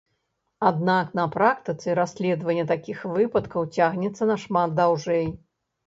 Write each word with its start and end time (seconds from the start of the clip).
Аднак 0.69 1.11
на 1.19 1.25
практыцы 1.35 1.95
расследаванне 2.01 2.65
такіх 2.73 3.07
выпадкаў 3.21 3.71
цягнецца 3.77 4.23
нашмат 4.35 4.69
даўжэй. 4.85 5.25